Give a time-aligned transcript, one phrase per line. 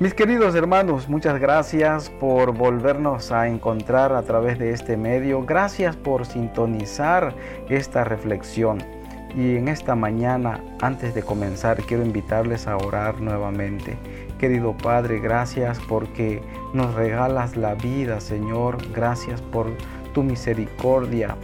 [0.00, 5.44] Mis queridos hermanos, muchas gracias por volvernos a encontrar a través de este medio.
[5.44, 7.34] Gracias por sintonizar
[7.68, 8.78] esta reflexión.
[9.34, 13.98] Y en esta mañana, antes de comenzar, quiero invitarles a orar nuevamente.
[14.38, 18.78] Querido Padre, gracias porque nos regalas la vida, Señor.
[18.92, 19.66] Gracias por
[20.14, 21.36] tu misericordia.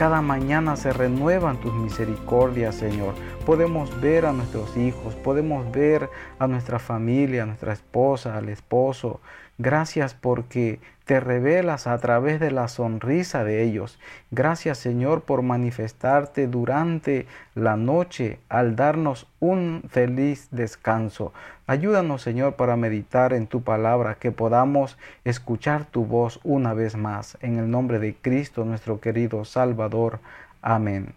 [0.00, 3.12] Cada mañana se renuevan tus misericordias, Señor
[3.50, 9.20] podemos ver a nuestros hijos, podemos ver a nuestra familia, a nuestra esposa, al esposo.
[9.58, 10.78] Gracias porque
[11.10, 13.98] te revelas a través de la sonrisa de ellos.
[14.30, 21.32] Gracias Señor por manifestarte durante la noche al darnos un feliz descanso.
[21.66, 27.36] Ayúdanos Señor para meditar en tu palabra, que podamos escuchar tu voz una vez más.
[27.40, 30.20] En el nombre de Cristo nuestro querido Salvador.
[30.62, 31.14] Amén.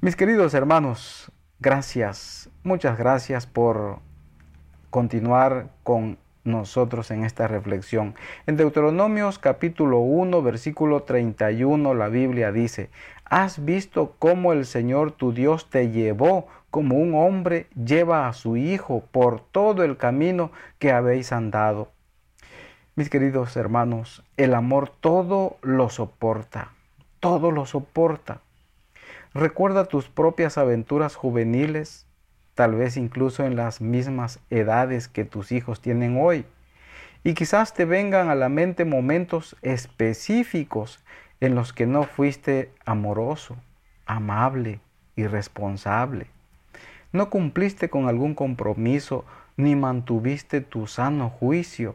[0.00, 3.98] Mis queridos hermanos, gracias, muchas gracias por
[4.90, 8.14] continuar con nosotros en esta reflexión.
[8.46, 12.90] En Deuteronomios capítulo 1, versículo 31, la Biblia dice,
[13.24, 18.56] ¿has visto cómo el Señor tu Dios te llevó como un hombre lleva a su
[18.56, 21.90] hijo por todo el camino que habéis andado?
[22.98, 26.72] Mis queridos hermanos, el amor todo lo soporta,
[27.20, 28.40] todo lo soporta.
[29.34, 32.07] Recuerda tus propias aventuras juveniles,
[32.58, 36.44] tal vez incluso en las mismas edades que tus hijos tienen hoy.
[37.22, 40.98] Y quizás te vengan a la mente momentos específicos
[41.38, 43.54] en los que no fuiste amoroso,
[44.06, 44.80] amable
[45.14, 46.26] y responsable.
[47.12, 49.24] No cumpliste con algún compromiso
[49.56, 51.94] ni mantuviste tu sano juicio,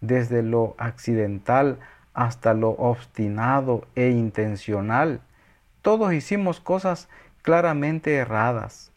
[0.00, 1.78] desde lo accidental
[2.14, 5.20] hasta lo obstinado e intencional
[5.82, 7.08] todos hicimos cosas
[7.42, 8.92] claramente erradas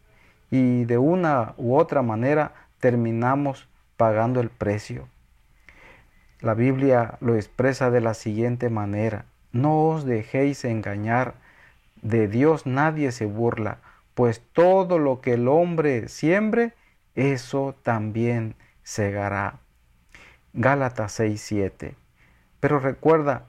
[0.54, 5.08] y de una u otra manera terminamos pagando el precio.
[6.42, 11.34] La Biblia lo expresa de la siguiente manera, no os dejéis engañar,
[12.04, 13.80] de Dios nadie se burla,
[14.14, 16.74] pues todo lo que el hombre siembre,
[17.16, 19.58] eso también segará.
[20.54, 21.96] Gálatas 6:7.
[22.60, 23.46] Pero recuerda,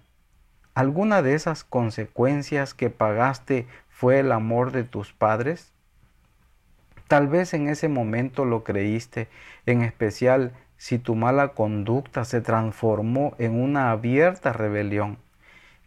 [0.74, 5.73] ¿Alguna de esas consecuencias que pagaste fue el amor de tus padres?
[7.08, 9.28] Tal vez en ese momento lo creíste,
[9.66, 15.18] en especial si tu mala conducta se transformó en una abierta rebelión.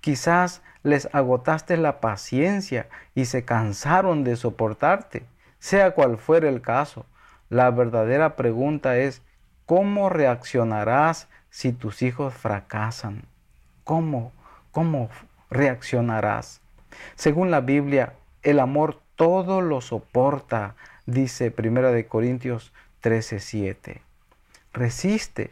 [0.02, 5.26] Quizás les agotaste la paciencia y se cansaron de soportarte.
[5.60, 7.06] Sea cual fuera el caso,
[7.50, 9.22] la verdadera pregunta es,
[9.66, 13.24] ¿cómo reaccionarás si tus hijos fracasan?
[13.84, 14.32] ¿Cómo?
[14.72, 15.10] ¿Cómo
[15.50, 16.62] reaccionarás?
[17.16, 18.14] Según la Biblia,
[18.44, 20.76] el amor todo lo soporta,
[21.06, 24.02] dice 1 de Corintios 13:7.
[24.74, 25.52] Resiste,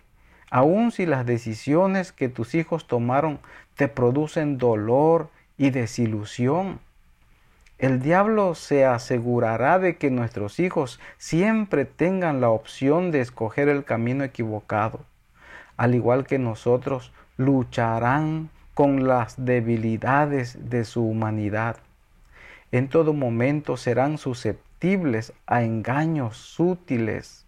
[0.51, 3.39] aun si las decisiones que tus hijos tomaron
[3.75, 6.79] te producen dolor y desilusión.
[7.77, 13.83] El diablo se asegurará de que nuestros hijos siempre tengan la opción de escoger el
[13.83, 15.01] camino equivocado.
[15.75, 21.77] Al igual que nosotros, lucharán con las debilidades de su humanidad.
[22.71, 27.45] En todo momento serán susceptibles a engaños sutiles.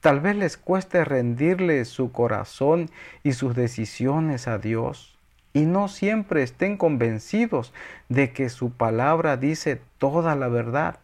[0.00, 2.90] Tal vez les cueste rendirle su corazón
[3.22, 5.16] y sus decisiones a Dios.
[5.52, 7.72] Y no siempre estén convencidos
[8.08, 10.98] de que su palabra dice toda la verdad.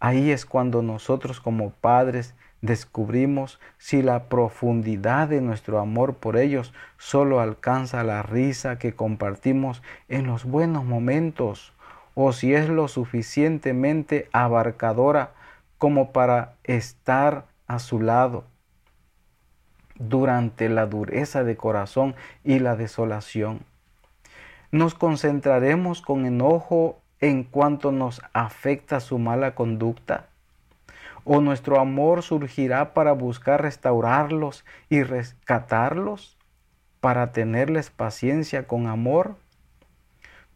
[0.00, 6.72] Ahí es cuando nosotros como padres descubrimos si la profundidad de nuestro amor por ellos
[6.98, 11.72] solo alcanza la risa que compartimos en los buenos momentos
[12.20, 15.30] o si es lo suficientemente abarcadora
[15.78, 18.42] como para estar a su lado
[20.00, 23.60] durante la dureza de corazón y la desolación.
[24.72, 30.26] Nos concentraremos con enojo en cuanto nos afecta su mala conducta
[31.24, 36.36] ¿O nuestro amor surgirá para buscar restaurarlos y rescatarlos?
[36.98, 39.36] ¿Para tenerles paciencia con amor?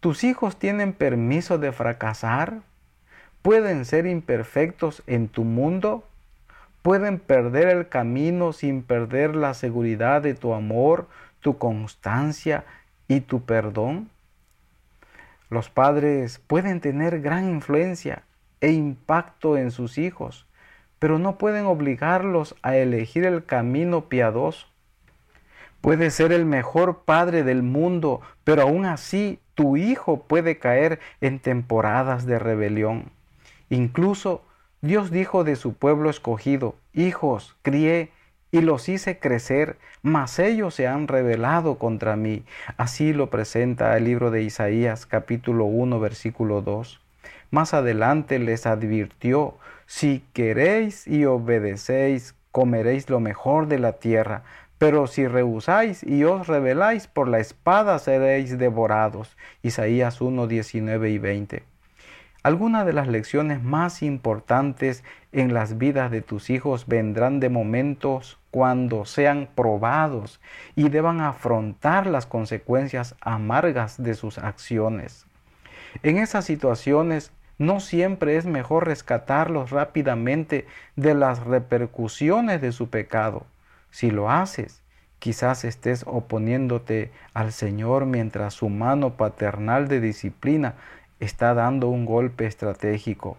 [0.02, 2.62] ¿Tus hijos tienen permiso de fracasar?
[3.40, 6.02] ¿Pueden ser imperfectos en tu mundo?
[6.82, 11.06] ¿Pueden perder el camino sin perder la seguridad de tu amor,
[11.38, 12.64] tu constancia
[13.06, 14.10] y tu perdón?
[15.50, 18.24] Los padres pueden tener gran influencia
[18.60, 20.48] e impacto en sus hijos,
[20.98, 24.66] pero no pueden obligarlos a elegir el camino piadoso.
[25.82, 31.40] Puede ser el mejor padre del mundo, pero aún así tu hijo puede caer en
[31.40, 33.10] temporadas de rebelión.
[33.68, 34.42] Incluso
[34.80, 38.12] Dios dijo de su pueblo escogido, hijos, crié
[38.52, 42.44] y los hice crecer, mas ellos se han rebelado contra mí.
[42.76, 47.00] Así lo presenta el libro de Isaías capítulo 1 versículo 2.
[47.50, 49.56] Más adelante les advirtió,
[49.86, 54.44] si queréis y obedecéis, comeréis lo mejor de la tierra,
[54.82, 59.36] pero si rehusáis y os rebeláis, por la espada seréis devorados.
[59.62, 61.62] Isaías 1, 19 y 20.
[62.42, 68.40] Algunas de las lecciones más importantes en las vidas de tus hijos vendrán de momentos
[68.50, 70.40] cuando sean probados
[70.74, 75.26] y deban afrontar las consecuencias amargas de sus acciones.
[76.02, 83.46] En esas situaciones no siempre es mejor rescatarlos rápidamente de las repercusiones de su pecado.
[83.92, 84.82] Si lo haces,
[85.20, 90.74] quizás estés oponiéndote al Señor mientras su mano paternal de disciplina
[91.20, 93.36] está dando un golpe estratégico.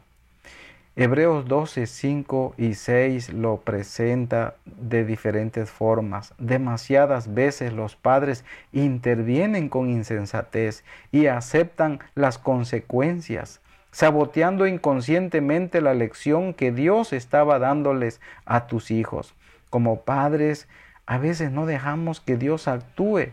[0.96, 6.36] Hebreos 12, 5 y 6 lo presenta de diferentes formas.
[6.38, 13.60] Demasiadas veces los padres intervienen con insensatez y aceptan las consecuencias,
[13.90, 19.34] saboteando inconscientemente la lección que Dios estaba dándoles a tus hijos.
[19.74, 20.68] Como padres,
[21.08, 23.30] a veces no dejamos que Dios actúe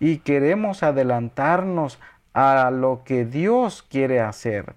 [0.00, 2.00] y queremos adelantarnos
[2.34, 4.74] a lo que Dios quiere hacer.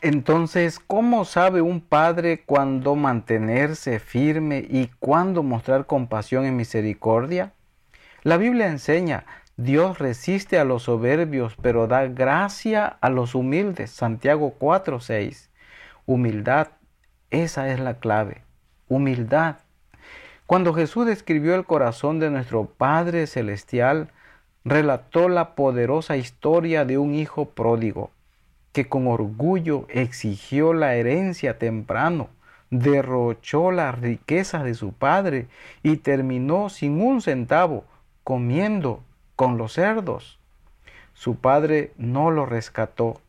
[0.00, 7.52] Entonces, ¿cómo sabe un padre cuándo mantenerse firme y cuándo mostrar compasión y misericordia?
[8.22, 9.26] La Biblia enseña,
[9.58, 13.90] Dios resiste a los soberbios, pero da gracia a los humildes.
[13.90, 15.50] Santiago 4:6.
[16.06, 16.68] Humildad,
[17.28, 18.44] esa es la clave.
[18.88, 19.56] Humildad.
[20.50, 24.08] Cuando Jesús describió el corazón de nuestro Padre Celestial,
[24.64, 28.10] relató la poderosa historia de un hijo pródigo
[28.72, 32.30] que con orgullo exigió la herencia temprano,
[32.68, 35.46] derrochó las riquezas de su padre
[35.84, 37.84] y terminó sin un centavo
[38.24, 39.04] comiendo
[39.36, 40.40] con los cerdos.
[41.14, 43.20] Su padre no lo rescató,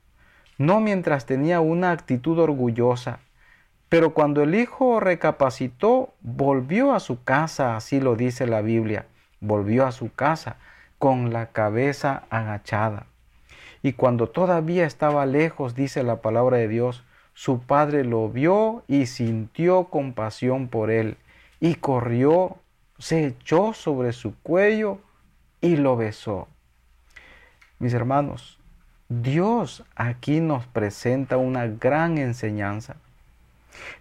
[0.57, 3.19] no mientras tenía una actitud orgullosa,
[3.91, 9.05] pero cuando el hijo recapacitó, volvió a su casa, así lo dice la Biblia,
[9.41, 10.55] volvió a su casa
[10.97, 13.07] con la cabeza agachada.
[13.83, 17.03] Y cuando todavía estaba lejos, dice la palabra de Dios,
[17.33, 21.17] su padre lo vio y sintió compasión por él,
[21.59, 22.59] y corrió,
[22.97, 24.99] se echó sobre su cuello
[25.59, 26.47] y lo besó.
[27.77, 28.57] Mis hermanos,
[29.09, 32.95] Dios aquí nos presenta una gran enseñanza.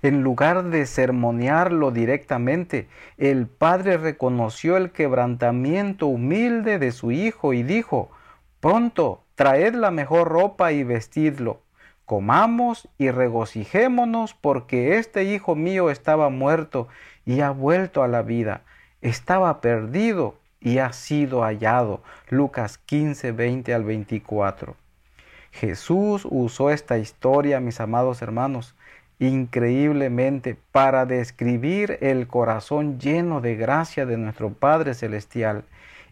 [0.02, 2.88] En lugar de sermonearlo directamente,
[3.19, 8.11] el padre reconoció el quebrantamiento humilde de su hijo y dijo,
[8.61, 11.61] pronto, traed la mejor ropa y vestidlo,
[12.05, 16.88] comamos y regocijémonos porque este hijo mío estaba muerto
[17.25, 18.62] y ha vuelto a la vida,
[19.00, 22.02] estaba perdido y ha sido hallado.
[22.28, 24.76] Lucas 15, 20 al 24.
[25.52, 28.75] Jesús usó esta historia, mis amados hermanos,
[29.20, 35.64] increíblemente para describir el corazón lleno de gracia de nuestro Padre Celestial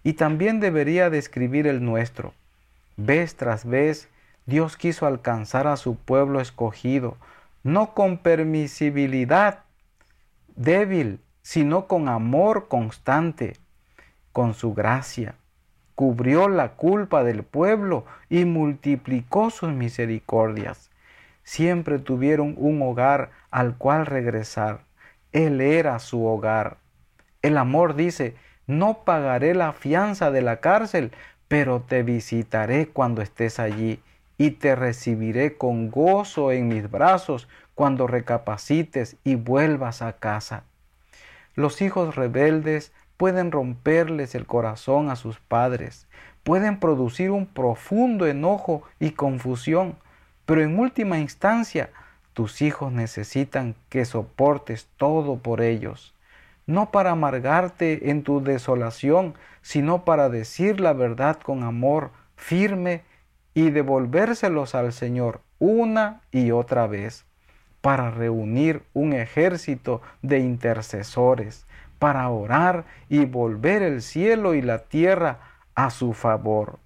[0.05, 2.35] y también debería describir el nuestro.
[2.99, 4.09] Vez tras vez,
[4.45, 7.17] Dios quiso alcanzar a su pueblo escogido,
[7.63, 9.61] no con permisibilidad
[10.55, 13.57] débil, sino con amor constante,
[14.33, 15.35] con su gracia.
[15.95, 20.91] Cubrió la culpa del pueblo y multiplicó sus misericordias
[21.49, 24.81] siempre tuvieron un hogar al cual regresar.
[25.33, 26.77] Él era su hogar.
[27.41, 28.37] El amor dice,
[28.67, 31.11] no pagaré la fianza de la cárcel,
[31.49, 34.03] pero te visitaré cuando estés allí
[34.37, 40.65] y te recibiré con gozo en mis brazos cuando recapacites y vuelvas a casa.
[41.55, 46.09] Los hijos rebeldes pueden romperles el corazón a sus padres,
[46.43, 49.97] pueden producir un profundo enojo y confusión,
[50.49, 51.91] pero en última instancia,
[52.33, 56.15] tus hijos necesitan que soportes todo por ellos,
[56.65, 63.03] no para amargarte en tu desolación, sino para decir la verdad con amor firme
[63.53, 67.27] y devolvérselos al Señor una y otra vez,
[67.83, 71.67] para reunir un ejército de intercesores,
[71.99, 75.41] para orar y volver el cielo y la tierra
[75.75, 76.79] a su favor.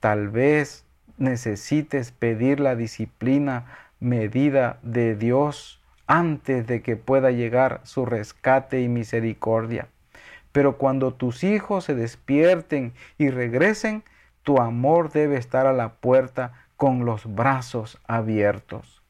[0.00, 0.86] Tal vez
[1.18, 3.66] necesites pedir la disciplina
[4.00, 9.88] medida de Dios antes de que pueda llegar su rescate y misericordia.
[10.52, 14.02] Pero cuando tus hijos se despierten y regresen,
[14.42, 19.02] tu amor debe estar a la puerta con los brazos abiertos.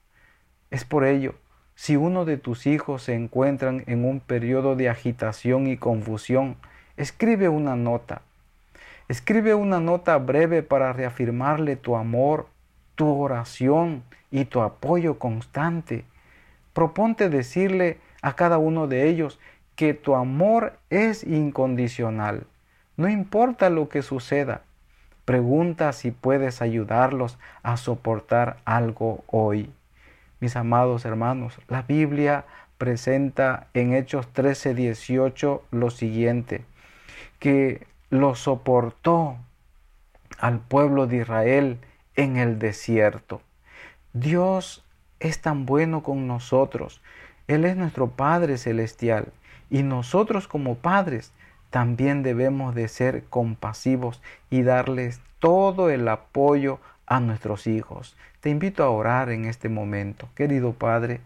[0.70, 1.34] Es por ello,
[1.76, 6.56] Si uno de tus hijos se encuentran en un periodo de agitación y confusión,
[6.96, 8.22] escribe una nota.
[9.08, 12.46] Escribe una nota breve para reafirmarle tu amor,
[12.94, 16.04] tu oración y tu apoyo constante.
[16.74, 19.40] Proponte decirle a cada uno de ellos
[19.76, 22.46] que tu amor es incondicional.
[22.98, 24.60] No importa lo que suceda,
[25.24, 29.72] pregunta si puedes ayudarlos a soportar algo hoy.
[30.40, 32.44] Mis amados hermanos, la Biblia
[32.76, 36.64] presenta en Hechos 13, 18 lo siguiente,
[37.38, 39.36] que lo soportó
[40.38, 41.78] al pueblo de Israel
[42.14, 43.42] en el desierto.
[44.12, 44.84] Dios
[45.20, 47.00] es tan bueno con nosotros.
[47.46, 49.32] Él es nuestro Padre Celestial
[49.70, 51.32] y nosotros como padres
[51.70, 58.16] también debemos de ser compasivos y darles todo el apoyo a nuestros hijos.
[58.40, 60.28] Te invito a orar en este momento.
[60.34, 61.20] Querido Padre,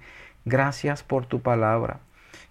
[0.45, 2.01] gracias por tu palabra.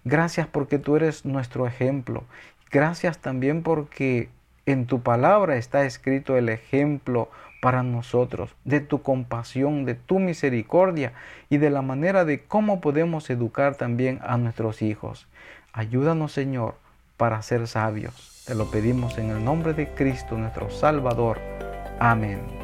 [0.04, 2.24] Gracias porque tú eres nuestro ejemplo.
[2.72, 4.30] Gracias también porque
[4.64, 7.28] en tu palabra está escrito el ejemplo
[7.60, 11.12] para nosotros, de tu compasión, de tu misericordia
[11.48, 15.28] y de la manera de cómo podemos educar también a nuestros hijos.
[15.72, 16.74] Ayúdanos, Señor,
[17.16, 18.42] para ser sabios.
[18.46, 21.38] Te lo pedimos en el nombre de Cristo, nuestro Salvador.
[22.00, 22.61] Amén.